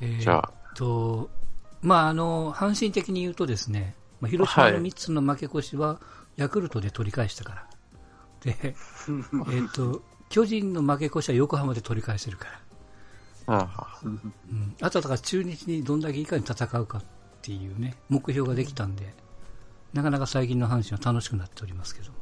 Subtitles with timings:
[0.00, 1.30] えじゃあ、と、
[1.82, 6.00] まあ、あの、阪神的に言うとですね、まあ、広島の3つの負け越しは、
[6.36, 7.66] ヤクルトで取り返したから。
[8.40, 8.74] で、 えっ
[9.72, 12.60] と、巨人の負け越しは横浜で取り返せるから。
[13.46, 17.04] あうん、あとはだから中日にどんだけいかに戦うかっ
[17.42, 19.14] ていうね、目標ができたんで、
[19.92, 22.18] なかなか最近の阪神は楽しくなっておりますけども。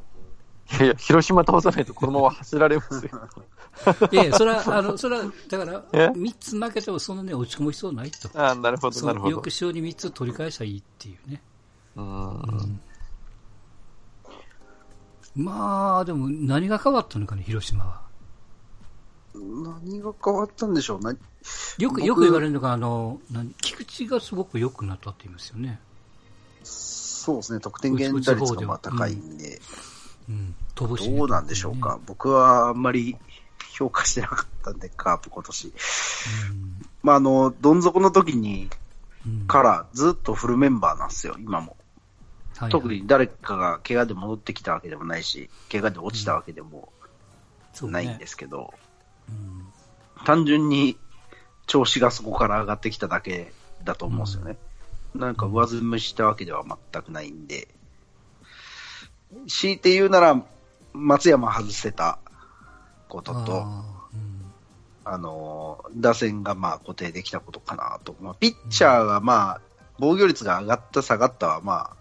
[0.71, 3.11] いやいや、広島倒さないとこのまま走られますよ。
[4.11, 8.29] いやいや、それは、あの、それは、だから、え？3つ負けてもそんなね、落ち込む必要ないと。
[8.33, 9.49] あなるほど、そなるほどの翌。
[9.49, 11.41] 週に3つ取り返したらいいっていうね。
[11.95, 12.79] うん。
[15.35, 18.01] まあ、でも何が変わったのかね、広島は。
[19.33, 21.17] 何が変わったんでしょうなよ
[21.89, 25.79] く、僕よく言われるのが、あの、何菊池がすごく良くなったって言いますよね。
[26.63, 29.92] そうですね、得点源打率がまあ高いんで、うん。
[30.75, 30.87] ど
[31.25, 31.99] うなんでしょうか。。
[32.05, 33.17] 僕はあんまり
[33.71, 35.73] 評価してなかったんで、カープ今年。
[37.01, 38.69] まあ、あの、どん底の時に、
[39.25, 39.33] うん。
[39.33, 41.67] うんからずっとフルメンバーなんですよ、今も。
[41.67, 46.93] はいはい特に誰かが怪我で戻ってきたわけでもないし、怪我で落ちたわけでも
[47.81, 48.73] ないんですけど、
[49.27, 49.67] うん
[50.23, 50.97] 単純に
[51.67, 53.51] 調子がそこから上がってきただけ
[53.83, 54.57] だと思うんですよね。
[55.15, 57.67] なんか上積みしたわけでは全くないんで、
[59.47, 60.41] 強いて言うなら、
[60.93, 62.19] 松山外せた
[63.09, 64.43] ことと、あーうん
[65.05, 68.15] あの、打線がまあ固定できたことかなと。
[68.21, 69.61] まあ、ピッチャーがまあ、
[69.99, 71.95] 防御率が上がった下がったはまあ、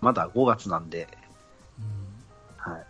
[0.00, 1.08] まだ5月なんで、
[2.56, 2.86] はい。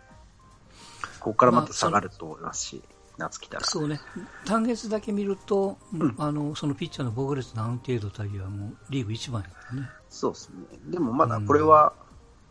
[1.19, 2.81] ここからまた下がると思いますし、
[3.17, 3.65] 夏来たら。
[3.65, 3.99] そうね、
[4.45, 9.89] 単月だけ見ると、うんあのそのピッチャーの防御率の安定度たりはもうリーグ一番やからね。
[10.09, 10.79] そうですね。
[10.87, 11.93] でもまだこれは、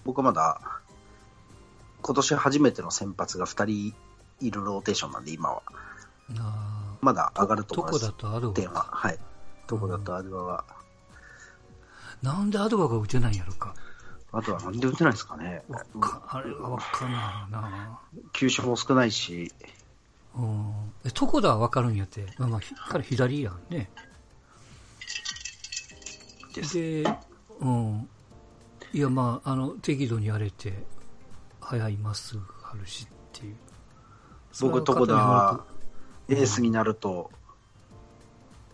[0.04, 0.60] 僕はまだ、
[2.02, 3.94] 今年初めての先発が2人
[4.40, 5.62] いるローテーションなんで、今は。
[6.38, 8.06] あまだ上がるとどこ思います。
[8.06, 8.86] だとアドバ点は。
[8.90, 9.18] はい。
[9.66, 10.64] どこだとアドバは。
[12.22, 13.74] なんでアドバが打てないんやろか。
[14.32, 15.62] あとはなんで打てないですかね。
[15.68, 18.00] わかあれはわかんないな。
[18.32, 19.52] 球種も少ないし、
[20.34, 20.92] うん。
[21.04, 22.26] え、床田はわかるんやって。
[22.38, 23.90] まあまあ、ひ彼左やんね。
[26.54, 27.04] で、
[27.60, 28.08] うん。
[28.92, 30.84] いや、まあ、あの、適度にやれて、
[31.62, 32.42] 速いまっすぐ
[32.78, 33.56] るしっていう。
[34.60, 35.64] 僕、床田はは
[36.28, 37.30] エースになると、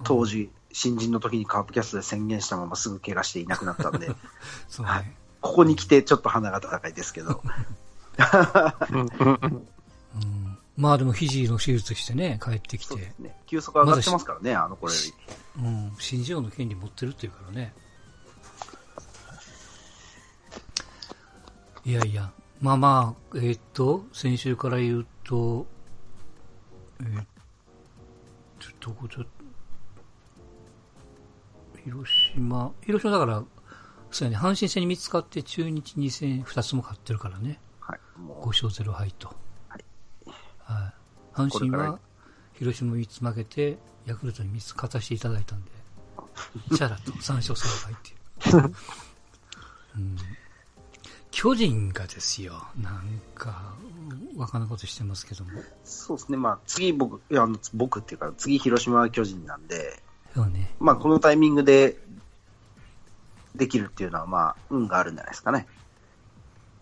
[0.05, 4.11] 当時、新人の時にカープキャストで宣言したまますぐ怪我していなくなったんで、
[4.69, 5.17] そうはね。
[5.41, 7.43] ここに来てちょっと鼻が高いですけど、
[8.91, 10.59] うん。
[10.77, 13.41] まあでも、肘の手術してね、帰ってきてね。
[13.47, 14.99] 球速上がってますからね、あの頃よ
[15.57, 15.63] り。
[15.63, 17.73] うん、新人王の権利持ってるっていうからね。
[21.85, 25.67] いやいや、まあまあ、えーっと、先週から言うと、
[27.01, 27.25] えー、
[28.59, 29.25] ちょっと、こちょ
[31.85, 33.45] 広島、広島だから、
[34.11, 37.61] そうやね、阪神戦に見つかって中日2戦2つも勝ってるからね。
[37.81, 38.21] はい。
[38.21, 39.29] も5勝0敗と。
[39.69, 39.85] はい。
[40.65, 41.41] はい。
[41.49, 42.01] 阪神は、
[42.55, 45.71] 広島3つ負けて、ヤクルトに3つ勝たせていただいたんで、
[46.77, 48.75] チャラと3勝0敗っていう。
[49.97, 50.17] うん、
[51.41, 53.05] 巨人がですよ、なん
[53.37, 53.73] か、
[54.37, 55.61] わかんないことしてますけども。
[55.61, 56.37] う、そうですね。
[56.37, 60.03] まあ、次僕、いや、僕っていうか、次広島は巨人なんで、
[60.35, 60.75] そうね。
[60.81, 61.97] まあ、このタイミングで、
[63.55, 65.69] できるっていうのは、まあ、運があるんじゃないですかね。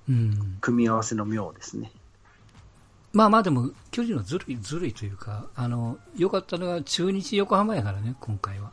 [0.09, 0.57] うん。
[0.63, 1.93] 組み合わせの妙ですね。
[3.13, 8.73] まあまあでも、巨人はずるい、ずるいというか、あの、良かったのが中日横浜やからね、今回は。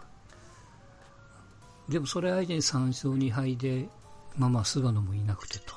[1.90, 3.90] でもそれ相手に3勝2敗で、
[4.38, 5.76] まあまあ菅野もいなくてと。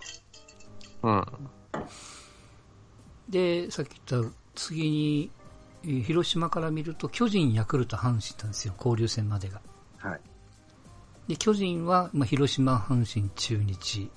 [1.02, 1.24] うん。
[3.28, 5.30] で、さっき言った次に、
[5.84, 9.60] えー広島から見ると巨人、ヤクルト、阪神なんですよ、交流戦までが。
[9.98, 10.20] はい。
[11.28, 14.10] で、巨人は、まあ、広島、阪神、中日。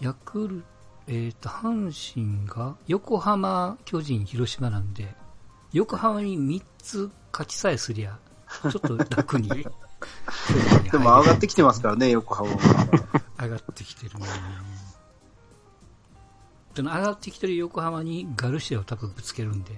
[0.00, 0.64] ヤクル
[1.08, 5.14] えっ、と、阪神が横浜、巨人、広島なんで、
[5.72, 8.18] 横浜に3つ勝ちさえすりゃ、
[8.62, 9.48] ちょっと楽に。
[10.90, 12.56] でも上がってきてますからね、横浜は。
[13.40, 14.26] 上がってきてるね。
[16.74, 19.72] でも上がってきてる横浜にガルシアを多分ぶつけるんで、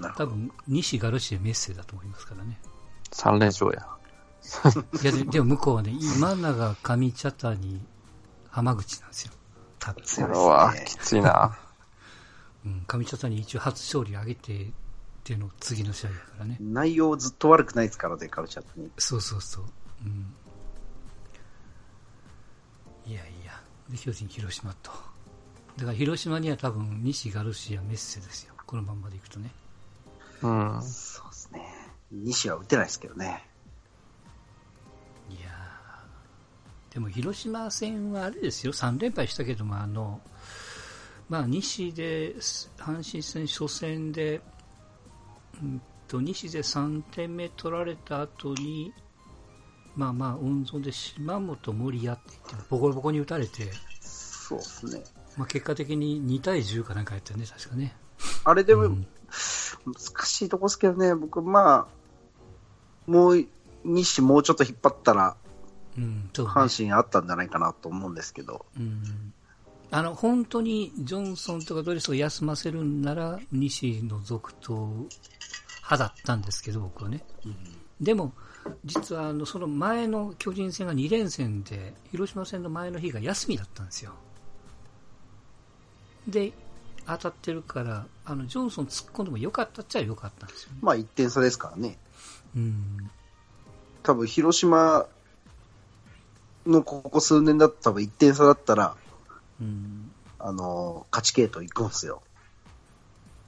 [0.00, 0.26] なるほど。
[0.26, 2.58] 多分西ガルシアメッセだと思いますからね。
[3.12, 3.86] 3連勝や。
[5.02, 7.80] いやで、でも向こうはね、今永、上茶谷、
[8.50, 9.32] 浜口なんですよ。
[9.78, 10.02] 多分。
[10.04, 11.58] それはきついな。
[12.64, 14.70] うん、上茶谷一応初勝利上げて
[15.26, 16.56] っていうの次の試合だからね。
[16.60, 18.88] 内容ずっと悪くないですからね、カルチャーに。
[18.96, 19.64] そうそうそう。
[20.04, 20.32] うん。
[23.10, 23.60] いやいや。
[23.90, 24.92] で、巨人、広島と。
[25.76, 28.54] だから広島には多分西ガルシア、メッセですよ。
[28.66, 29.50] このまんまでいくとね。
[30.42, 30.80] うん。
[30.80, 31.60] そうですね。
[32.12, 33.44] 西は打てないですけどね。
[35.28, 40.20] いやーでも広島戦はあれですよ、3連敗したけども、あの、
[41.28, 42.36] まあ、西で、
[42.78, 44.40] 阪神戦初戦で、
[45.62, 48.92] うんと、西で3点目取られた後に、
[49.94, 53.70] まあまあ、温存で島本森谷って言って、ボコボコに打たれて、
[54.00, 55.02] そうですね。
[55.36, 57.96] まあ、結果的に2対10かなんかやったよね、確かね。
[58.44, 59.06] あれでも、うん。
[59.86, 63.46] 難しいとこですけどね、僕、まあ、もう、
[63.84, 65.36] 西もうちょっと引っ張ったら、
[65.96, 69.32] うん、阪神あったんじゃないかなと思うんですけど、うん
[69.90, 75.06] あの本当にジョンソンとかドレスを休ませるんなら西の続投
[75.86, 77.24] 派だったんですけど、僕はね。
[78.00, 78.32] でも、
[78.84, 84.12] 実はあのその前の巨人戦が2連戦で、広島戦の前の日が休みだったんですよ。
[86.26, 86.52] で、
[87.06, 90.78] 当たってるから、あのジョンソン突っ込んでもよかったっちゃよかったんですよね。
[90.82, 91.96] まあ1点差ですからね。
[92.56, 93.10] うん、
[94.02, 95.06] 多分広島
[96.66, 98.96] のここ数年だと多分1点差だったら、
[99.60, 102.22] うん、あの勝ち系統行くんですよ。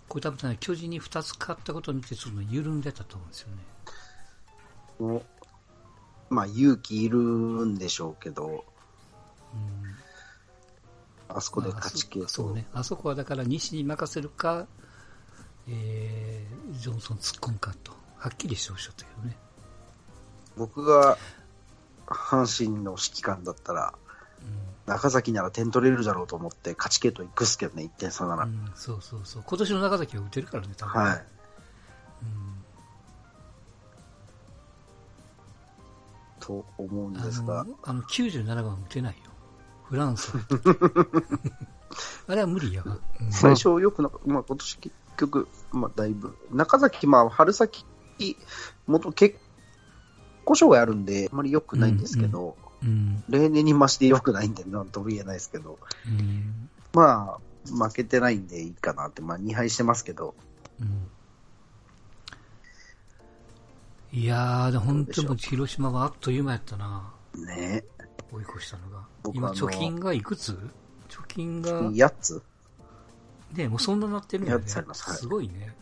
[0.09, 3.49] これ多分ね、巨人に2つ勝ったことによってちょっと緩んでたと思うんですよ
[5.11, 5.23] ね。
[6.31, 8.65] まあ勇気いるんでしょうけど、
[9.55, 9.89] うん
[11.29, 12.49] あそこで勝ち系統。
[12.49, 12.67] まあそうね。
[12.73, 14.67] あそこはだから西に任せるか、
[15.69, 19.37] えー、ジョンソン突っ込むかと、はっきりしてほしかったけどね。
[20.57, 21.19] 僕が
[22.07, 23.95] 阪神の指揮官だったら、
[24.89, 28.45] 中崎なら点取れるだろうと思って勝ち系統行くっすけどね、1点差なら。
[28.45, 29.43] うん、うんそうそうそう。
[29.47, 31.03] 今年の中崎は打てるからね、多分。
[31.03, 31.25] はい。
[36.49, 39.31] と思うんあですがの、、あの97番打てないよ。
[39.85, 40.43] フランスは。
[42.29, 42.97] あれは無理やわ。
[43.21, 47.85] うん最初よくな、まあ今年結局、まあだいぶ、中崎、まあ春先、
[48.87, 49.37] 元結
[50.47, 52.68] 故障があるんで、あまり良くないんですけど、うん。
[53.29, 56.71] 例年に増して良くないんで、なんとも言えないですけど、うん。
[56.93, 60.35] まあ、負けてないんでいいかなって、まあ2敗してますけど、
[60.81, 61.09] うん
[64.11, 67.13] いやー、で本当に広島はあっという間やったな。
[67.35, 67.85] ね
[68.33, 69.07] 追い越したのが。
[69.35, 70.53] 今、貯金がいくつ？
[71.11, 72.43] 貯金が、8つ？
[73.53, 74.67] ねもうそんななってるんだよね。
[74.67, 75.75] すはいすごいね。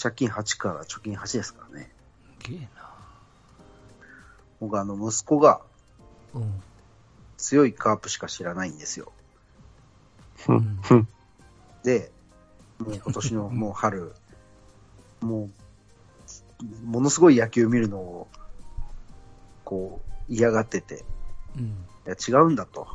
[0.00, 1.92] 借金8から貯金8ですからね。
[2.42, 2.68] すげえな。
[4.60, 5.77] 僕あの、息子がうん。
[7.36, 9.12] 強いカープしか知らないんですよ。
[10.36, 11.08] ふん、ふん。
[11.82, 12.10] で、
[12.78, 14.12] もう今年のもう春、
[15.20, 15.48] も
[16.62, 18.28] う、ものすごい野球見るのを、
[19.64, 21.04] こう、嫌がってて、
[21.56, 21.64] うん。
[21.64, 21.66] い
[22.06, 22.86] や違うんだと、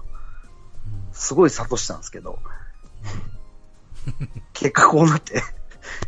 [1.12, 2.40] すごい諭したんですけど、
[4.54, 5.42] 結果こうなって、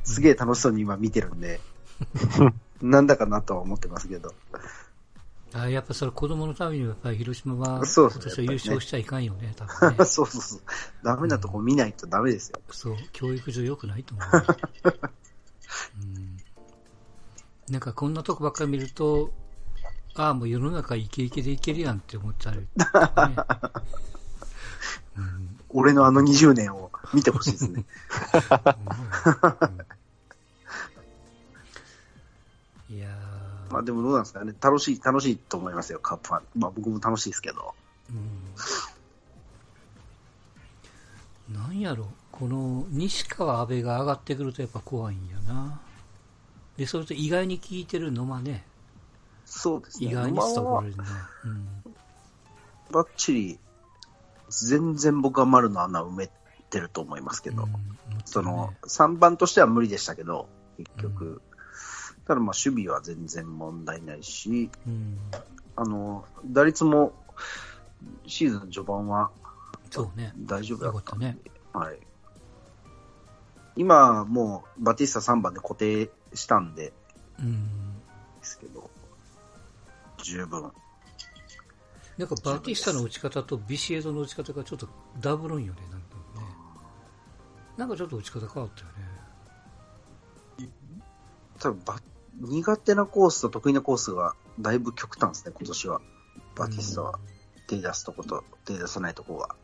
[0.04, 1.60] すげえ楽しそうに今見てるんで、
[2.81, 4.33] なんだかなとは思ってますけど、
[5.57, 10.05] あやっぱそれ子供のためにはやっぱり広島は、そうですね今年は優勝しちゃいかんよね、 多分ね。
[10.05, 10.61] そうそうそう、
[11.01, 12.59] ダメなとこ見ないとダメですよ。
[12.71, 14.27] そう、教育上良くないと思う。
[15.97, 16.37] うん、
[17.69, 19.31] なんかこんなとこばっかり見ると、
[20.15, 22.67] ああ、もう世の中イケイケでいけるやんって思っちゃう、ね。
[25.17, 27.81] うん俺のあの20年を見てほしいですね。
[27.81, 27.85] い
[33.75, 36.44] まあでもどうなんですかね、楽しい、楽しいと思いますよ、カップファン。
[36.55, 37.75] まあ僕も楽しいですけど。
[41.50, 45.82] うん、なんやろ、この西川安倍が上がってくるとやっぱ怖いんやな。
[46.77, 48.63] で、それと意外に効いてるのはね、
[49.44, 50.08] そうですね。
[50.08, 50.96] 意外にまあ伝わるね。
[51.44, 51.67] うん
[52.91, 53.60] ばっちり、
[54.50, 56.29] 全然僕は丸の穴埋め
[56.70, 57.72] てると思いますけど、うん
[58.24, 61.41] その、3番としては無理でしたけど、結局。
[62.27, 65.17] ただまあ守備は全然問題ないし、うん、
[65.75, 67.13] あの、打率も
[68.27, 69.32] シーズン序盤は
[69.96, 70.34] そうね。
[70.38, 71.38] 大丈夫だったね。
[71.74, 72.00] はい。
[73.77, 76.91] 今もうバティスタ3番で固定したんで、
[77.39, 77.65] うん。
[78.39, 78.89] ですけど、
[80.22, 80.72] 十分。
[82.17, 84.88] なんかバティスタの打ち方とビシエドの打ち方がちょっと
[85.20, 86.46] ダブルんよね、なんかね。
[87.77, 88.88] なんかちょっと打ち方変わったよ
[90.67, 90.70] ね。
[91.60, 92.00] 多分バ
[92.39, 96.01] 苦手なコースと得意なコースがだいぶ極端ですね、今年は。
[96.56, 97.20] バティスタは。
[97.68, 99.56] 手出すとこと手出さないとこが。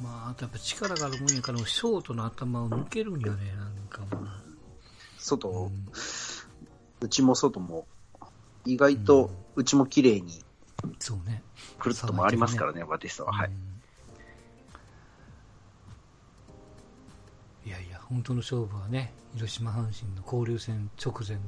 [0.00, 4.28] まあ、あとやっぱ力があるもんやから、ショートの頭を抜けるんよね、なんかもう。
[5.18, 5.86] 外、うん
[6.98, 7.86] 内も外も、
[8.64, 10.42] 意外と内も綺麗に
[10.98, 11.42] そうね。
[11.78, 13.32] くるっと回りますからね、バティスタは。
[13.32, 13.48] はい。
[13.48, 13.65] うん
[18.08, 21.42] 本当の勝負はね、広島阪神の交流戦直前の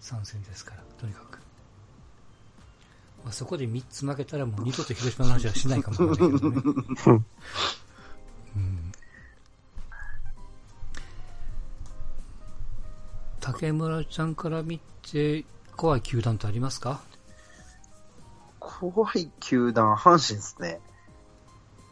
[0.00, 1.38] 参戦ですから、とにかく。
[3.24, 6.62] まあ、そこで3つ負けたらもう二度と広島の話はしないかもしれないけどね。
[8.56, 8.92] うん、
[13.40, 15.44] 竹村ちゃんから見て、
[15.76, 17.00] 怖い球団ってありますか？
[18.60, 20.80] 怖い球団、阪神ですね。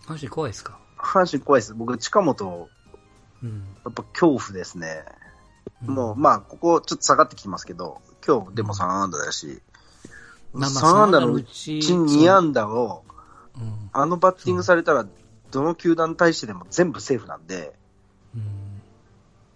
[0.07, 0.79] 阪神怖いですか？
[0.99, 1.75] 阪神怖いです。
[1.75, 2.69] 僕、近本、
[3.45, 3.65] うん。
[3.85, 5.05] やっぱ恐怖ですね。
[5.09, 5.25] うん
[5.95, 9.61] もう、まあ、ここちょっと下がってきてますけど、今日でも3安打だし、
[10.53, 13.03] まあまあ3安打のううちち2安打を、
[13.57, 13.91] うん。
[13.93, 15.07] あのバッティングされたら、
[15.51, 17.75] どの球団に対してでも全部セーフなんで、
[18.35, 18.43] うん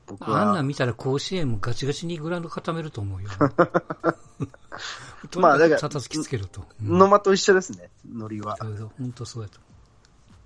[0.07, 0.42] 僕は。
[0.42, 3.28] あんなん見たら甲子園もガチガチにグラウンド固めると思うよ。
[5.37, 6.64] まあだからたたきつけると。
[6.83, 8.57] うん野間と一緒ですね、ノリは。
[8.99, 9.61] 本当そうやと。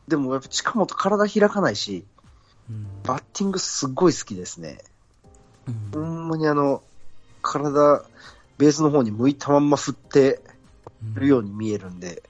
[0.08, 2.11] でもやっぱ近本体開かないし、うん
[3.04, 4.78] バッティングすっごい好きですね。
[5.66, 6.82] うんほんまにあの、
[7.40, 8.04] 体、
[8.58, 10.40] ベースの方に向いたまんま振って
[11.14, 12.22] るように見えるんで、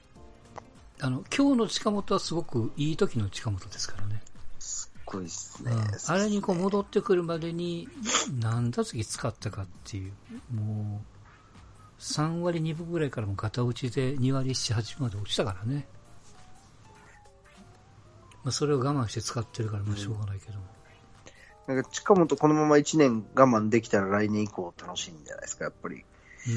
[0.99, 4.21] あの、今日の近本はすごくいい時の近本ですからね。
[4.59, 5.71] すっごいですね。
[5.71, 7.87] うんあれにこう戻ってくるまでに
[8.39, 10.13] 何打席使ったかっていう、
[10.53, 15.87] もう、3割2分ぐらいからもガタ落ちで2割7、8分まで落ちたからね。
[18.43, 20.65] まあ、それを我慢して使ってるからもうしょうがないけども。
[21.65, 26.03] なんか近本このまま1年我慢できたら来年以降楽しいんじゃないですか、やっぱり。
[26.47, 26.49] う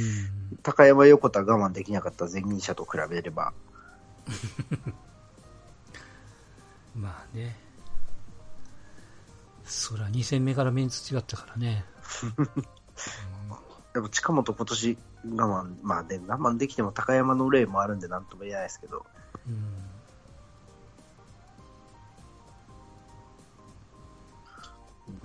[0.55, 0.59] ん。
[0.63, 3.53] 高山横田我慢できなかった前任者と比べれば。
[6.97, 7.57] まあね。
[9.65, 11.85] そら2戦目からメンツ違ったからね。
[13.95, 14.99] でも近本今年
[15.37, 19.07] 我慢、まあね、我慢できても高山の例もあるんでなんとも言えないですけど、
[19.47, 19.86] うん。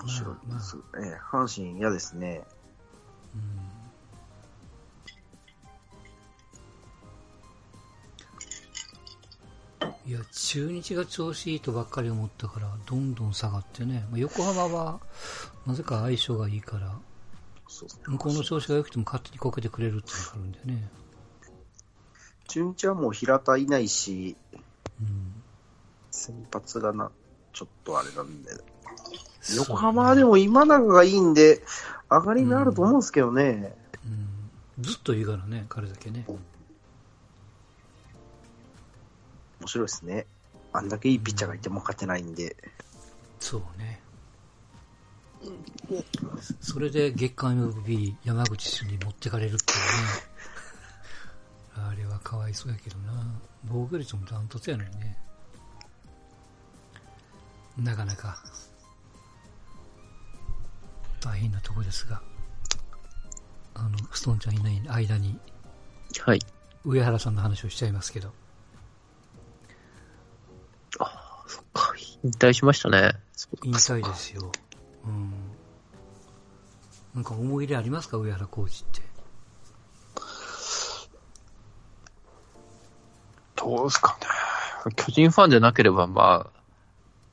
[0.08, 0.78] 白いです。
[0.98, 2.44] ええ阪神嫌ですね。
[10.06, 14.06] いや、中日が調子いいとばっかり思ったから、どんどん下がってね。
[14.10, 15.00] まあ横浜は、
[15.66, 17.00] なぜか相性がいいから、
[18.08, 20.90] 向こうの調子が良くても勝手にこけてくれるっていうのがあるんだよね。
[22.48, 24.36] 中日はもう平田いないし、
[25.00, 25.34] うん。
[26.12, 27.12] 先発がな、
[27.54, 28.52] ちょっとあれなんで。
[29.58, 31.62] 横浜はでも今永がいいんで、
[32.10, 33.76] 上がりになると思うんですけどね。
[34.78, 34.84] うん。
[34.84, 36.26] ずっといいからね、彼だけね。
[39.60, 40.26] 面白いですね。
[40.74, 42.56] あんだけいいピッチャーがいても勝てないんで。
[43.40, 44.02] そうね。
[46.60, 49.80] それで月間 MVP 山口氏に持ってかれるっていう
[51.80, 51.84] ね。
[51.90, 53.14] あれはかわいそうやけどな。
[53.66, 55.18] 防御率もダントツやのにね。
[57.78, 58.44] なかなか
[61.22, 62.22] 大変なとこですが。
[63.76, 65.40] あの、ストーンちゃんいない間に
[66.20, 66.40] はい。
[66.84, 68.34] 上原さんの話をしちゃいますけど。
[71.48, 73.14] そっか、引退しましたね。
[73.64, 74.52] 引退ですよ。
[75.06, 75.34] うん。
[77.14, 78.18] なんか思い入れありますか？
[78.18, 79.02] 上原コーチって。
[83.58, 84.18] どうですか
[84.86, 84.94] ね。
[84.96, 86.60] 巨人ファンじゃなければ、まあ、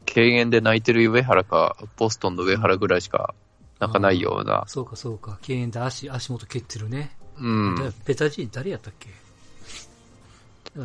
[0.05, 3.35] 敬遠で泣いてる上原か、ボストンの上原ぐらいしか
[3.79, 4.65] 泣かないような。
[4.67, 5.39] そうかそうか。
[5.43, 7.17] 敬遠で足、足元蹴ってるね。
[7.39, 7.77] うん。
[7.77, 9.09] だペタジーニ誰やったっけ？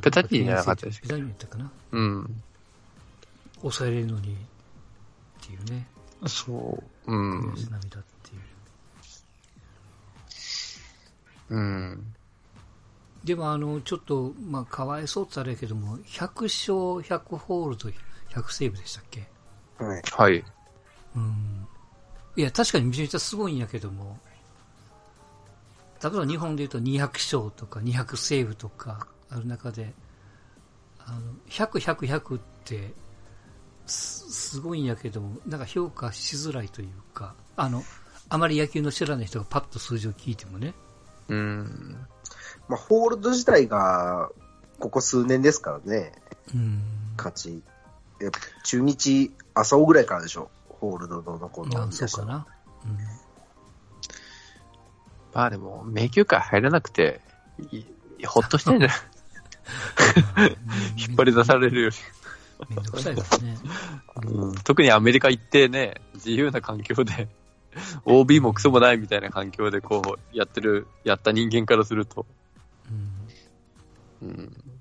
[0.02, 1.72] ペタジーニじゃなかったですペタジーニやったかな？
[1.92, 2.44] うん。
[3.62, 4.38] 抑えれるのに、っ
[5.42, 5.88] ていうね。
[6.28, 7.12] そう。
[7.12, 8.38] うん涙ってい
[11.50, 11.56] う。
[11.56, 12.14] うん。
[13.24, 17.90] でもあの、ちょっと、まあ、かわいそうってあれやけども、100勝、100ホールド、
[18.30, 19.28] 100セーブでしたっけ？
[19.78, 20.02] はい。
[20.12, 20.44] はい。
[21.16, 21.53] うん。
[22.36, 24.18] いや、確かにめちゃめちゃすごいんやけども、
[26.02, 29.94] 例えば日本で言うと200勝とか200セーブとかある中で、
[31.00, 32.94] あの、100、100、100って、
[33.86, 37.84] す、すごいんやけども、なんか評価しづらいというか、あの、
[38.30, 40.74] あまり野球の知らない人がパッと数字を聞いてもね、
[41.30, 41.98] うん。
[42.68, 44.30] まあ、ホールド自体が、
[44.80, 46.12] ここ数年ですからね、
[46.54, 46.82] うん。
[47.18, 47.62] 勝ち。
[48.64, 50.50] 中日、朝尾ぐらいからでしょ。
[50.84, 51.92] ホールドの残あの。
[51.94, 52.46] そうかな。
[55.34, 57.22] まあでも、迷宮界入らなくて、
[57.72, 57.86] い
[58.26, 58.98] ほっとしてんじゃない
[60.40, 61.00] うん。
[61.00, 61.92] 引っ張り出されるよ
[62.70, 63.58] めんどくさいからね。
[64.24, 64.30] り。
[64.30, 64.56] うん。
[64.56, 67.30] 特にアメリカ行ってね、自由な環境で、
[68.04, 72.26] OB もクソもないみたいな環境でこう、やってる、やった人間からすると、
[74.22, 74.28] うん。
[74.28, 74.73] うん。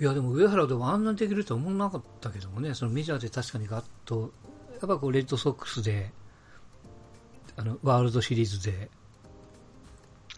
[0.00, 4.32] いや、でも上原でもあんなにできるとは思わなかったけどもね、そのメジャーで確かにガッと、
[4.72, 6.10] やっぱこうレッドソックスで、
[7.56, 8.90] あの、ワールドシリーズで、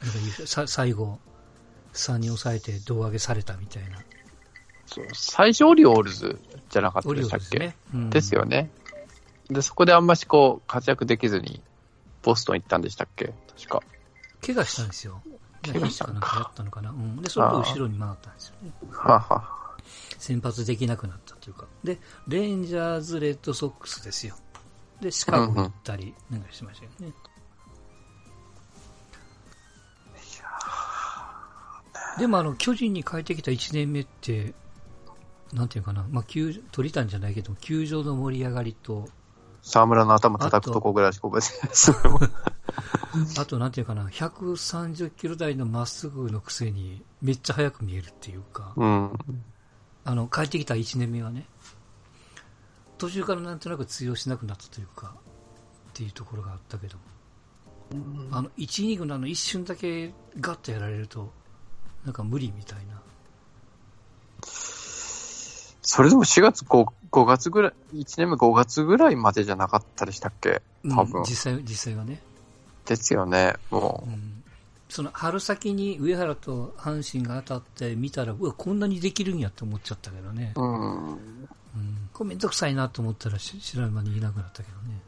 [0.03, 0.11] なん
[0.47, 1.21] か最後、
[1.93, 3.99] 3人抑えて胴上げされたみたいな。
[4.87, 6.39] そう最初オリオールズ
[6.69, 7.57] じゃなかったでしたっけ？
[7.59, 7.77] オリオールズね。
[7.95, 8.71] うんですよね。
[9.49, 11.63] で、そこであんましこう、活躍できずに、
[12.23, 13.33] ボストン行ったんでしたっけ？
[13.57, 13.83] 確か。
[14.45, 15.23] 怪我したんですよ。
[15.63, 16.91] 怪我したんかなんかやったのかな。
[16.91, 17.23] うん。
[17.23, 18.73] で、それと後ろに回ったんですよね。
[18.91, 19.63] はあはあ
[20.19, 21.67] 先発できなくなったというか。
[21.83, 24.37] で、レンジャーズ、レッドソックスですよ。
[25.01, 27.13] で、シカゴ行ったり、なんかしましたよね。
[32.19, 34.55] でもあの、巨人に帰ってきた1年目って、
[35.53, 39.09] なんていうかな、まあ、球、取りたんじゃないけど、球場の盛り上がりと、
[39.63, 42.31] 沢村の頭叩くとこぐらいしか覚えてない。
[43.39, 49.19] あとなんていうかな、130キロ台のまっすぐのくせに、めっちゃ速く見えるっていうか、うん。
[50.05, 51.47] あの、帰ってきた1年目はね、
[52.99, 55.15] 途中からなんとなく通用しなくなったというか、
[55.91, 56.97] っていうところがあったけど、
[58.31, 61.33] あの、1イニングのあの一瞬だけガッとやられると、
[62.05, 63.01] なんか無理みたいな。
[65.85, 70.63] それでも4月5、5月ぐらい、1年目5月ぐらいまでじゃなかったでしたっけ？
[70.89, 71.21] 多分。
[71.21, 72.23] うん実際、実際はね。
[72.87, 73.55] ですよね。
[73.71, 74.43] もうん
[74.93, 80.53] その春先に上原と阪神が当たって見たら、うわ、こんなにできるんやって思っちゃったけどね。
[80.55, 80.61] う。
[80.61, 81.13] うん。
[81.15, 81.19] うん。
[82.13, 85.01] これめんどくさいなと思ったらし知らぬ間にいなくなったけどね。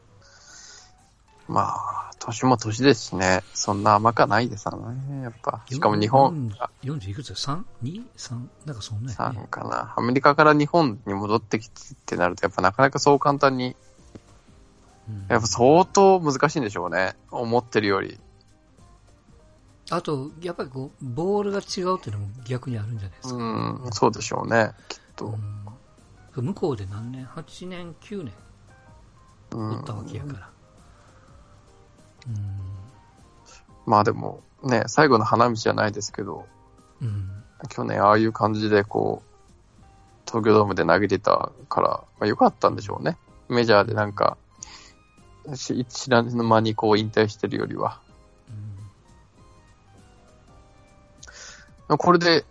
[1.49, 3.43] まあ、年も年ですしね。
[3.52, 5.25] そんな甘かないですからね。
[5.25, 5.61] やっぱ。
[5.69, 8.49] しかも日本、あ40 40いくつだ ?3?2?3?
[8.64, 9.40] なんかそんなやね。
[9.43, 9.93] 3かな。
[9.99, 13.75] アメリカから日本に戻ってきてってなると、やっぱなかなかそう簡単に、うん
[15.28, 17.14] やっぱ相当難しいんでしょうね。
[17.30, 18.18] 思ってるより。
[19.90, 23.37] あと、やっぱりこう、ボールが違うっていうのも逆にあるんじゃないですか。
[23.37, 24.73] うん、そうでしょうね。
[24.88, 25.26] きっと。
[25.26, 25.64] うん
[26.42, 28.32] 向こうで何年 ?8 年、9年？
[29.52, 30.50] うん打ったわけやから。
[32.26, 32.61] うん。
[33.86, 36.47] まあでも、ね、最後の花道じゃないですけど、
[37.00, 37.45] うん。
[37.69, 39.34] 去年ああいう感じでこう、
[40.26, 41.88] 東京ドームで投げてたから、
[42.19, 43.17] まあ、よかったんでしょうね。
[43.49, 44.36] メジャーでなんか、
[45.54, 48.00] し知らぬ間にこう引退してるよりは。
[51.89, 52.45] これで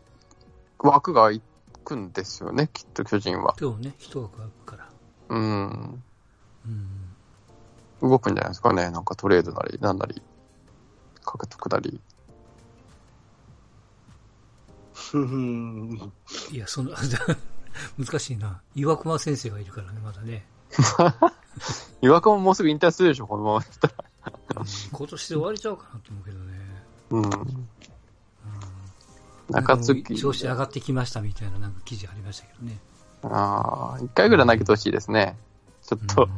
[0.79, 1.39] 枠が空
[1.84, 3.56] くんですよね、きっと巨人は。
[3.60, 4.89] 今日ね、人が来るから。
[5.29, 6.03] うん。
[6.65, 6.69] う
[8.08, 8.10] ん。
[8.10, 8.91] 動くんじゃないですかね。
[8.91, 10.21] なんかトレードなり、なんなり、
[11.23, 11.99] 獲得なり。
[14.93, 16.12] ふふん
[16.51, 16.91] いや、その、
[17.97, 18.62] 難しいな。
[18.75, 20.45] 岩隈先生がいるからね、まだね。
[22.01, 23.93] 岩隈ももうすぐ引退するでしょ、このままだったら。
[23.97, 24.03] うん
[24.91, 26.53] 今年で終わりちゃうかなと思うけどね。
[27.09, 27.67] うん。
[29.49, 30.15] 中継ぎ。
[30.15, 32.79] 調子上がってきましたみたいななんか記事ありましたけどね。
[33.23, 35.37] ああ、一回ぐらい投げてほしいですね。
[35.81, 36.29] ちょっと、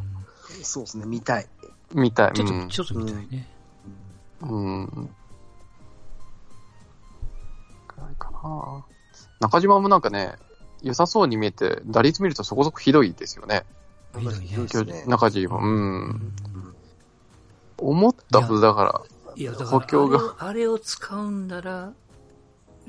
[0.64, 1.48] そうですね、見たい。
[1.94, 2.34] 見たい。
[2.34, 3.48] ちょっと、うんちょっと見たいね。
[4.42, 4.86] うん。
[4.88, 5.02] ぐ
[7.98, 8.86] らいかな。
[9.40, 10.36] 中島もなんかね、
[10.82, 13.66] 良さそうに見えて、打率見るとそこそこひどいですよね。
[14.20, 15.58] ひどいね中島。
[15.58, 15.62] う。
[15.62, 16.34] うんん
[17.78, 19.02] 思ったほどだから、
[19.36, 21.92] いや、だから補強があれを、あれを使うんなら、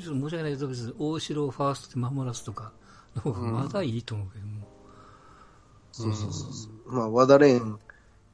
[0.00, 2.72] ちょっと申し訳ないけど、別に大城をファーストで守らすとか
[3.16, 4.68] の方がまだいいと思うけども。
[5.92, 6.92] そうそうそうそう。
[6.94, 7.78] まあ、和田蓮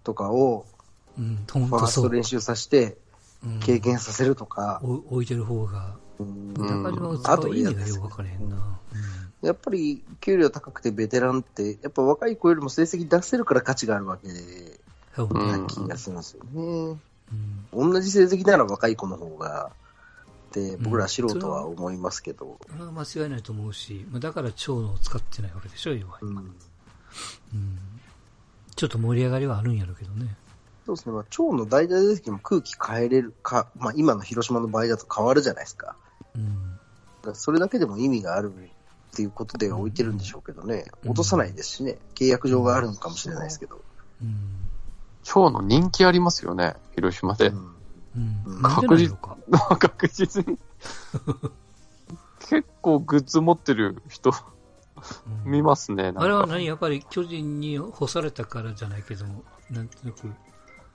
[0.05, 0.67] とかを
[1.19, 1.87] うん、ファー。
[1.87, 2.97] スト練習させて
[3.45, 8.79] うん経験させるとか、お置いてる方が、うんうん中島を使う意味がよくわからへんな。
[9.43, 14.35] やっぱり給料高くてベテランって、やっぱ若い子よりも成績出せるから価値があるわけで、
[15.19, 15.29] うん。
[15.29, 16.51] うんな気がするんですよね。
[16.55, 17.01] うん
[17.73, 19.71] 同じ成績なら若い子の方が、
[20.51, 26.19] って僕ら素うん人は思いますけど、それは間違いないと思うし、まあだから長野を使ってないわけでしょ、要は。
[26.21, 26.55] うんうん
[28.75, 30.35] ちょっと盛り上がりはあるんやろうけどね。
[30.87, 35.95] そうですね、まあ、長の代打出時も空気変えれるか、まあ、今の広島の場合だと変わるじゃないですか。
[36.35, 36.79] うん。
[37.23, 38.53] だそれだけでも意味がある
[39.13, 43.83] っていうことで置いてるんでしょうけどね、うん落とさないですしね、契約上があるのかもしれないですけど。
[44.23, 44.37] うん。
[45.23, 47.49] 蝶の人気ありますよね、広島で。
[47.49, 47.75] うん
[48.17, 48.43] うん。
[48.47, 49.37] うんなんでないのか。
[49.79, 50.59] 確実に。
[52.49, 54.31] 結構グッズ持ってる人
[55.45, 56.23] うん見ますね、なんか。
[56.23, 56.65] あれは何？
[56.65, 60.33] やっぱり巨人に干されたからじゃないけども、なんとなく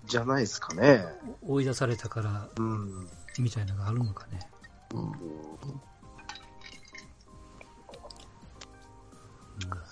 [0.05, 1.05] じゃないですかね。
[1.43, 3.07] 追い出されたからうん。
[3.37, 4.39] みたいなのがあるのかね。
[4.95, 5.11] うん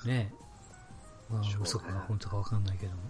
[0.06, 0.34] ね
[1.30, 3.02] まあ嘘か本当かわかんないけども。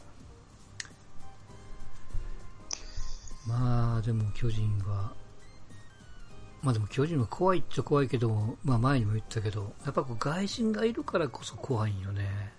[3.48, 5.14] まあ、でも巨人は、
[6.64, 12.54] まあでも巨人は怖いっちゃ怖いけど、まあ前にも言ったけど、やっぱこう外人がいるからこそ怖いんよね。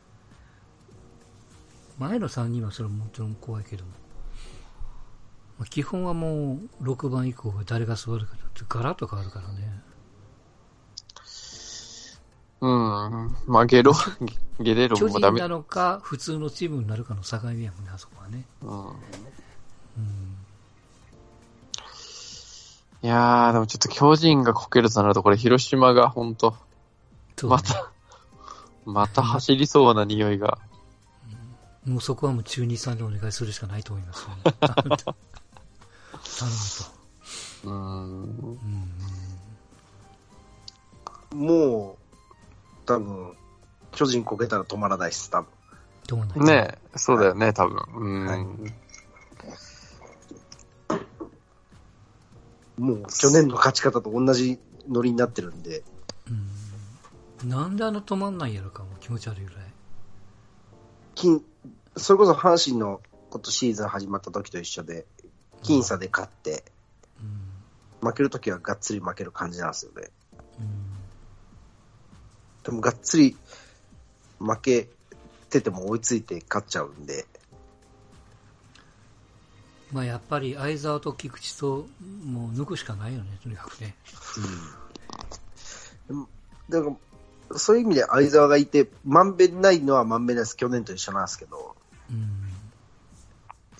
[1.98, 3.90] 前の3人はそれはもちろん怖いけども。
[5.58, 9.82] まあ、基本はもう6番以降が誰が座るかってガラッと変わるからね。
[12.60, 13.36] うん。
[13.46, 13.92] まあ、ゲロ、
[14.60, 15.40] ゲレロ巨人もダメ。
[15.40, 18.44] なのか普通のチームになるかの境目やもんね、あそこはね。
[18.62, 18.86] うん。
[18.88, 18.94] うん。
[23.02, 26.56] いやー、でもちょっと巨人がこけるとなると、これ広島が本当ね
[27.42, 27.92] また、
[28.86, 30.58] また走りそうな匂いが。
[31.84, 34.36] もうそこはもう中2さんでお願いするしかないと思いますよ、ね。
[34.60, 35.14] 頼むと。
[37.64, 38.58] うーん。
[41.32, 41.46] うん。
[41.46, 42.05] もう、
[42.86, 43.36] 多分、
[43.92, 45.48] 巨人こけたら止まらないっす、多分。
[46.06, 47.78] どうなんねえ、そうだよね、多分。
[47.96, 48.26] うん。
[48.26, 48.86] はい
[52.78, 55.82] もう、去年の勝ち方と同じノリになってるんで、
[57.42, 57.48] うん。
[57.48, 59.64] なんであの止まんないやろかも気持ち悪いぐらい。
[61.14, 61.42] 金、
[61.96, 65.06] それこそ阪神の今年シーズン始まった時と一緒で、
[65.62, 66.64] 僅差で勝って、
[68.02, 68.08] うん。
[68.08, 70.10] 負ける時はがっつり負ける感じなんですよね。
[72.66, 72.72] うん。
[72.72, 73.36] でもがっつり
[74.38, 74.88] 負け
[75.50, 77.26] てても追いついて勝っちゃうんで、
[79.92, 81.86] まあやっぱり相沢と菊池と
[82.24, 83.94] もう抜くしかないよね、とにかくね。
[86.08, 86.26] うん。
[86.68, 86.96] だか
[87.50, 90.56] ら、そういう意味で相沢がいて、まんべんないのはまんべんないです。
[90.56, 91.76] 去年と一緒なんですけど、
[92.10, 92.46] うん。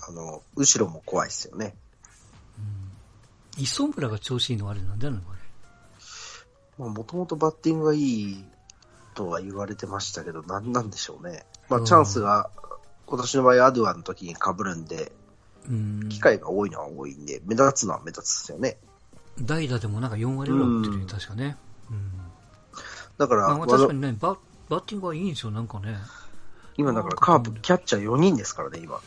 [0.01, 1.75] あの、後ろも怖いですよね。
[3.57, 3.63] うん。
[3.63, 5.39] 磯村が調子いいのはあれなんだろうね、これ。
[6.77, 8.45] まあ、もともとバッティングがいい
[9.17, 11.43] とは言われてましたけど、なんなんでしょうね。
[11.69, 12.51] まあ、うんチャンスが、
[13.07, 15.11] 今年の場合、アドゥアの時に被るんで、
[15.67, 16.09] うん。
[16.09, 18.77] 機会が多いのは多いんで、目立つのは目立つですよね。
[19.41, 21.57] 代打でもなんか4割ぐらい打ってるよね、うん確かね。
[21.89, 22.11] うん。
[23.17, 24.37] だから、まあ確かにね、バ
[24.69, 25.97] バッティングはいいんですよ、なんかね。
[26.77, 28.97] 今だからカープ、キャッチャー4人ですからね、今。
[28.97, 29.01] うん。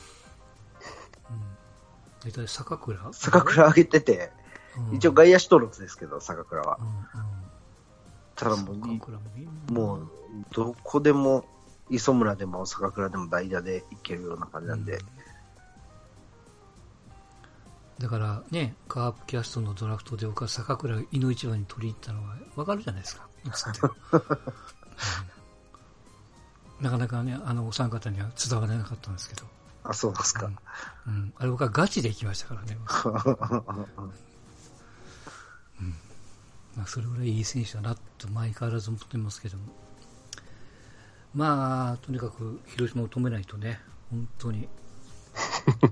[2.25, 4.40] 大体坂倉坂倉上げてて、うん
[4.96, 6.85] 一応外野手登録ですけど、坂倉はう。
[6.85, 7.39] んうん。
[8.40, 10.09] ただもう、もう、
[10.55, 11.44] どこでも、
[11.90, 14.98] 磯村でも坂倉でも代打でいけるような感じなんで、
[17.98, 23.29] だからね、カープキャストのドラフトで僕は坂倉井の一番に取りに行ったのはわかるじゃないですか。
[23.44, 23.50] うん
[26.81, 29.42] なかなかね、あのお三方には伝わらなかったんですけど。
[29.85, 30.50] あ、そうですか。
[31.07, 31.33] うん。
[31.37, 32.79] あれ僕はガチで行きましたからね。
[36.76, 39.64] まあ、それぐらいいい選手だなと毎変わらず思ってますけども。
[41.35, 43.80] まあ、とにかく広島を止めないとね、
[44.11, 44.68] 本当に。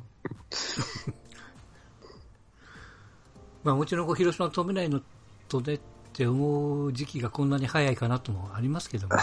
[3.62, 5.00] まあもちろん広島を止めないの
[5.48, 5.80] とねっ
[6.12, 9.16] て思う時期がこんなに早いかなともありますけども、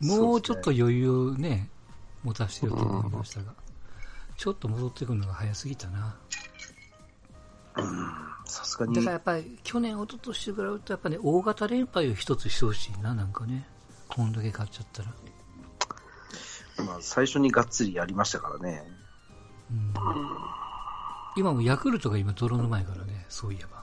[0.00, 1.70] もうちょっと余裕をね、
[2.22, 3.54] 持たせてると思いましたが、
[4.36, 6.16] ちょっと戻ってくるのが早すぎたな。
[8.52, 13.66] さすがにだからやっぱり去年、一昨年と比べるとやっぱね、大型連敗を一つしてほしいな、なんかね。
[14.08, 15.08] こんだけ勝っちゃったら。
[16.84, 18.84] まあ、最初にがっつりやりましたからね。
[19.70, 19.94] うん、
[21.36, 23.82] 今もヤクルトが今泥の前からね、そういえば。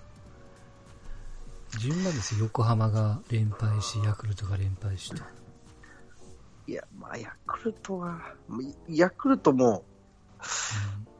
[1.80, 5.24] 順番ですよ、横浜が連敗し、ヤクルトが連敗しと。
[6.68, 8.22] いや、まあ、ヤクルトは、
[8.88, 9.84] ヤクルトも、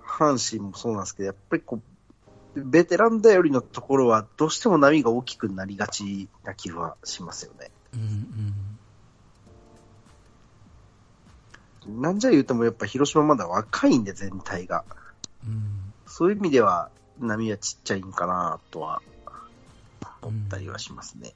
[0.04, 1.82] 阪神もそうなんですけど、やっぱりこう、
[2.56, 7.72] ベテランだよりのところは、どうしても波が大きくなりがちな気はしますよね。
[7.94, 8.54] うんうん
[11.88, 14.84] なんじゃ言うても、やっぱ広島まだ若いんで、全体が。
[15.44, 19.02] うんそういう意味では、波はちっちゃいんかなとは、
[20.22, 21.34] 思ったりはしますね。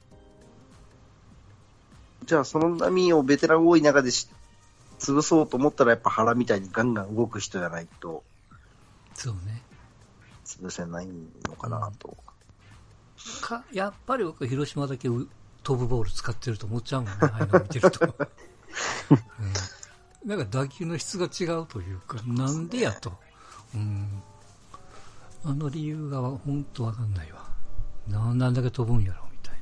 [2.24, 4.28] じゃあ、その波をベテラン多い中でし
[4.98, 8.24] 潰そうと思ったら、やっぱ原みたいにガンガン動く人じゃないと、
[9.14, 9.62] そうね。
[10.60, 11.08] 潰せない
[11.48, 12.16] のかなと。
[13.40, 15.28] か、やっぱり僕、広島だけう
[15.62, 18.06] 飛ぶボール使ってると思っちゃうもんね、ああいうの見てると。
[19.10, 19.18] うん
[20.24, 23.12] なんか打球の質が違うというか、なんでやと。
[23.74, 24.22] うん。
[25.44, 27.46] あの理由が本当わかんないわ。
[28.08, 29.60] なんなんだけ飛ぶんやろ、みたいな。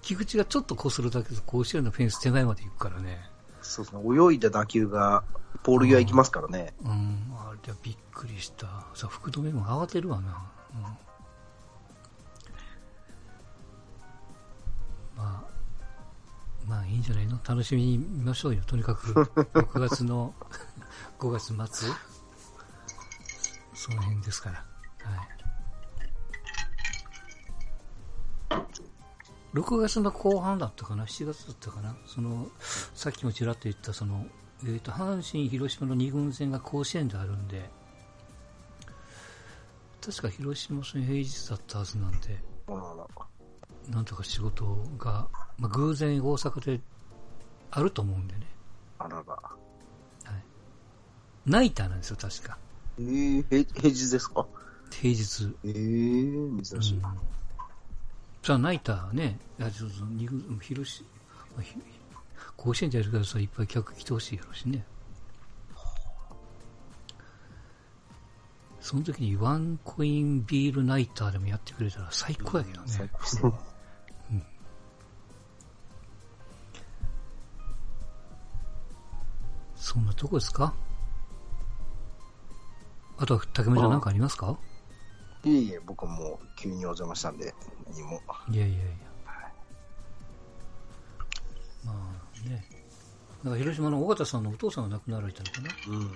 [0.00, 3.28] 菊池がちょっと擦るだけで甲子園のフェンス手前まで行くからね。
[3.62, 5.24] そうですね、泳いだ打球が、
[5.62, 6.74] ポール際行きますからね。
[6.84, 8.86] うん、あれはびっくりした。
[8.94, 10.50] さ、福留も慌てるわな。
[10.74, 10.98] うん、ま
[15.16, 15.44] あ、
[16.66, 17.38] まあいいんじゃないの？
[17.46, 18.62] 楽しみに見ましょうよ。
[18.66, 19.12] とにかく、
[19.54, 20.34] 6月の
[21.18, 21.46] 5月
[21.76, 21.90] 末
[23.74, 24.56] その辺ですから。
[24.56, 24.64] は
[25.24, 25.42] い。
[29.54, 32.48] 6月の後半だったかな、7月だったかな、その
[32.94, 34.26] さっきもちらっと言ったその、
[34.64, 37.68] えー、と阪神、広島の2軍戦が甲子園であるんで、
[40.04, 42.38] 確か広島戦平日だったはずなんで、
[43.90, 44.64] なんとか仕事
[44.98, 45.26] が、
[45.58, 46.80] まあ、偶然大阪で
[47.70, 48.46] あると思うんでね、
[48.98, 49.38] あらら。
[51.44, 52.56] ナイターなんですよ、確か、
[52.98, 54.46] えー、へ平日ですか？
[54.92, 55.52] 平日。
[55.64, 56.98] えー、珍しい。
[56.98, 57.02] うん
[58.42, 61.04] じゃあ、ナイターね、いやちょっと二軍広し、
[61.54, 61.76] まあひ
[62.56, 64.84] 甲子園でやるからさ、いっぱい客来てほしいやろしね。
[68.80, 72.86] その時にワンコインビールナイターでもやってくれたら最高やけどね。
[72.88, 73.22] 最高。
[79.76, 80.74] そんなとこですか？
[83.18, 84.56] あとは、竹村ちゃんなんかありますか？
[85.44, 87.52] いえいえ、僕はもう急にお邪魔したんで、
[87.88, 88.20] 何も。
[88.48, 88.84] いやいやいや。
[91.84, 92.64] まあね。
[93.44, 95.70] なんか広島の尾形さんのお父さんが亡くなられたのかな。
[95.88, 95.96] うん。
[95.96, 96.12] うん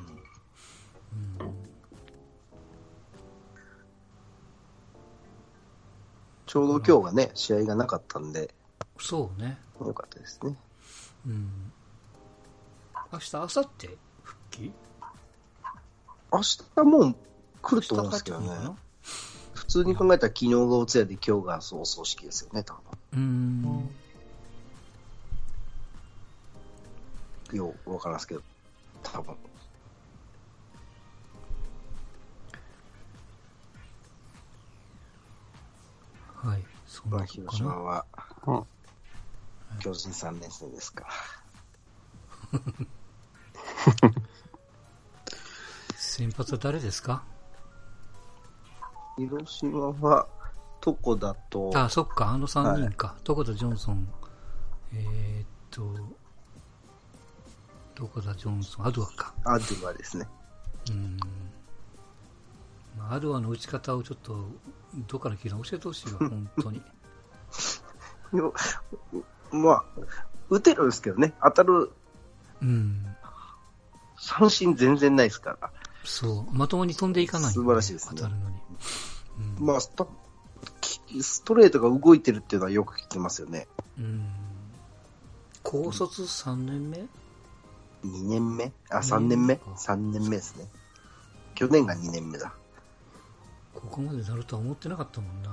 [6.47, 8.55] ちょうど今日がね、試合がなかったんで、
[9.01, 9.59] そうね。
[9.81, 10.55] よかったですね。
[11.27, 11.73] うん。
[13.13, 13.99] 明日、明後日？
[14.23, 14.73] 復帰？
[16.33, 17.17] 明日もう
[17.61, 18.71] 来ると思うんですけどね明日帰ってくるのか。
[18.71, 18.77] な？
[19.55, 23.91] 普通に考えたら昨日がお通夜で今日がそうお葬式ですよね、多うーん。
[27.53, 28.43] ようわからんすけど、
[29.03, 29.37] 多分。
[36.37, 36.65] はい。
[36.87, 37.51] そんまあ、なとこかな。
[37.53, 38.05] 広島は
[38.47, 38.65] うん。
[39.81, 41.07] 巨人3年生ですか
[42.53, 42.61] ら。
[45.97, 47.23] 先発は誰ですか？
[49.19, 50.27] 広島は、
[50.87, 53.17] 床田と、あ、そっか、あの3人か。
[53.27, 54.09] 床田ジョンソン、
[54.93, 55.83] えーっと、
[57.99, 59.35] 床田ジョンソン、アドアか。
[59.45, 60.27] アドゥアですね。
[60.91, 61.19] うん。
[62.99, 64.49] まあ、アドアの打ち方をちょっと、
[65.09, 66.83] どっから聞いたの教えてほしいわ、 本当に。
[68.33, 68.53] よ
[69.51, 69.85] まあ、
[70.51, 71.93] 打てるんですけどね、当たる
[72.63, 73.07] うん。
[74.19, 75.71] 三振全然ないですから。
[76.05, 76.55] そう。
[76.55, 78.57] まともに飛んでいかない、素晴らしいですね当たるのに。
[79.59, 79.67] うん。
[79.67, 80.11] まあスト、
[81.21, 83.69] ストレートが動いてるっていうのはよく聞きますよね。
[83.99, 84.27] うん。
[85.63, 87.07] 高卒3年目？
[88.07, 88.73] 2年目？
[88.91, 90.69] あ、二3年目年か ?3 年目ですね。
[91.55, 92.53] 去年が2年目だ。
[93.75, 95.51] ここまでなるとは思ってなかったもんな。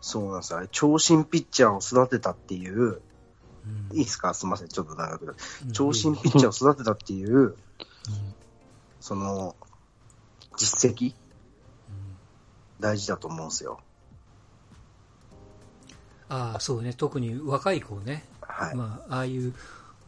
[0.00, 0.66] そうなんですよ。
[0.70, 3.96] 長身ピッチャーを育てたっていう、うん。
[3.96, 4.34] いいですか？
[4.34, 4.68] すみません。
[4.68, 5.34] ちょっと長くな
[5.72, 7.54] 長身ピッチャーを育てたっていう、うん
[9.00, 9.56] その、
[10.56, 11.14] 実績、うん
[12.80, 13.80] 大事だと思うんですよ。
[16.28, 16.94] ああ、そうね。
[16.94, 18.24] 特に若い子ね。
[18.40, 18.74] はい。
[18.74, 19.54] まあ、ああいう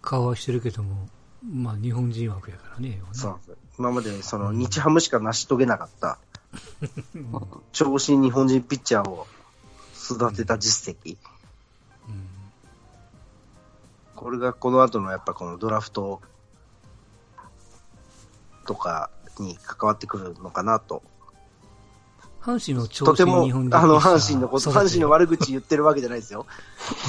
[0.03, 1.09] 顔はしてるけども、
[1.53, 3.01] まあ、日本人枠やからね。
[3.13, 3.57] そうなんですよ。
[3.79, 6.19] 今までその日ハムしか成し遂げなかった、
[7.73, 9.27] 長身日本人ピッチャーを
[10.11, 11.17] 育てた実績。
[12.09, 12.29] うん
[14.15, 16.23] これがこの後のやっぱこのドラフト
[18.67, 21.03] とかに関わってくるのかなと。
[22.41, 23.47] 阪神の調子とても、あ
[23.87, 26.47] の、阪神のこと、阪神の悪悪口言ってるわけじゃないですよ。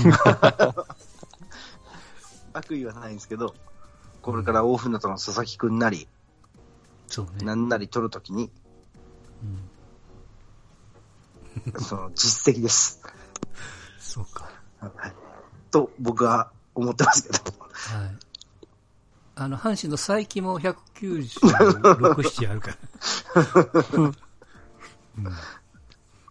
[2.53, 3.53] 悪意はないんですけど、
[4.25, 6.07] これから大船渡の佐々木くんなり、
[7.05, 7.45] そうね。
[7.45, 8.49] なんなり取るときに、
[9.43, 9.59] うん
[11.79, 13.03] その実績です。
[13.99, 14.49] そうか。
[14.79, 15.13] はい
[15.69, 17.35] と僕は思ってますけど。
[17.59, 18.15] はい。
[19.35, 22.77] あの、阪神の才木も196、7あるから。
[24.03, 24.15] うん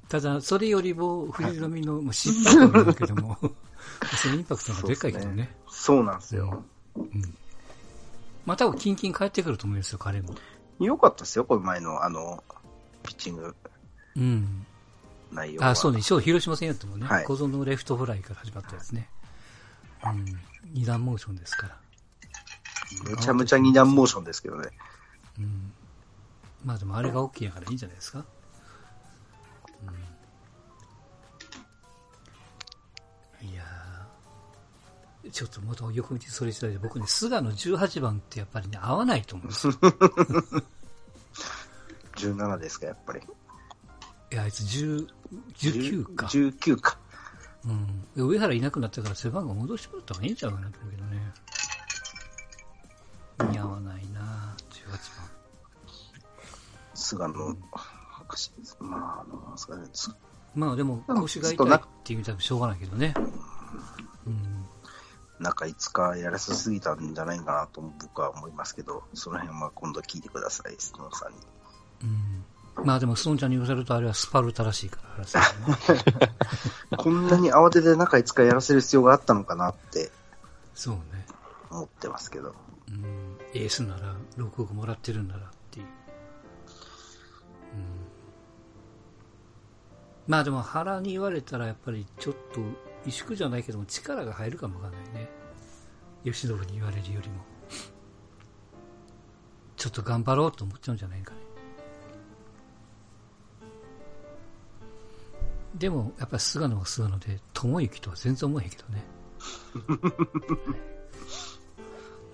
[0.08, 3.38] ただ、それよりも、藤浪の、まあ、失敗なんだけども、
[4.20, 5.56] そのインパクトがでかいけどね。
[5.68, 6.64] そうなんですよ。
[8.46, 10.34] まあ、多分、キンキン帰ってくると思うんですよ、彼も。
[10.78, 12.42] 良かったですよ、この前の、あの、
[13.02, 13.54] ピッチング
[14.16, 14.66] うん。
[15.32, 15.70] 内容は。
[15.70, 19.08] あ、そうね、そう、広島戦やってもね、はい小園のレフトフライから始まったやつね。
[20.04, 20.24] うん。
[20.72, 21.78] 二段モーションですから。
[23.10, 24.70] めちゃめちゃ二段モーションですけどね。
[25.38, 25.72] うん。
[26.64, 28.24] まあでもあれが OK やからいいんじゃないですか。
[33.42, 33.73] うん、いやー
[35.32, 39.72] ちょっとまた横道それしたいで、僕ね、菅野18番ってやっぱりね、合わないと思うんですよ。
[42.16, 43.20] 17ですか、やっぱり。
[43.20, 45.08] いや、あいつ10
[45.58, 46.26] 19か。
[46.26, 46.98] 19か。
[47.64, 48.02] うん。
[48.14, 51.32] で上原いなくなったから背番号戻してもらった方がいいんちゃうかなと思うけどね。
[53.52, 55.00] 似合わないな18番。
[56.94, 57.56] 菅野
[58.10, 58.52] 博士。
[58.80, 59.88] まあ、あの、なんですかね。
[59.92, 60.14] す
[60.54, 63.14] まあでも、うん腰が痛いって言うたらしょうがないけどね。
[65.44, 65.52] うん。
[65.52, 71.38] 中5日やらせすぎたんじゃないかなと僕は思いますけど、その辺は今度聞いてください、スノーさんに。
[72.02, 72.44] うん。
[72.84, 75.30] まあでも、スノンちゃんに言わせるとあれはスパルタらしいから、ね
[76.98, 80.10] こんなに慌てて中5日やらせる必要があったのかなって
[80.74, 81.26] そうね。
[81.70, 82.54] 思ってますけど。
[82.88, 83.38] うん。
[83.54, 85.86] エースなら、6億もらってるんならっていう。
[85.86, 85.92] うん。
[90.26, 92.60] まあでも、腹に言われたら、やっぱりちょっと、
[93.06, 95.23] 萎縮じゃないけども、力が入るかもわかんないね。
[96.24, 97.44] 吉信に言われるよりも。
[99.76, 101.40] ちょっと頑張ろうと思っちゃうんじゃないかね。
[105.74, 109.04] でも、やっぱり菅野は菅野で、智之とは全然思えへんけどね。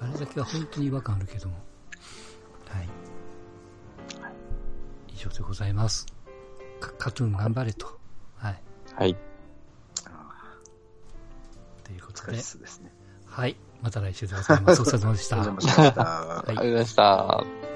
[0.00, 1.56] あれだけは本当に違和感あるけども。
[2.68, 2.88] はい。
[5.08, 6.06] 以上でございます。
[6.80, 7.98] カカトゥーン頑張れと。
[8.36, 8.62] はい。
[8.94, 9.16] はい。
[11.82, 12.92] ということでですね。
[13.26, 13.56] はい。
[13.82, 14.82] また来週でございます。
[14.82, 15.36] お疲れ様でした。
[15.36, 16.02] お邪魔しました。
[16.02, 17.69] はいありがとうございました。